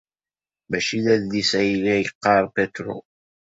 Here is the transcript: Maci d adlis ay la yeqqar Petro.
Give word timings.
Maci 0.69 0.97
d 1.03 1.05
adlis 1.15 1.51
ay 1.59 1.71
la 1.83 1.95
yeqqar 1.99 2.43
Petro. 2.55 2.93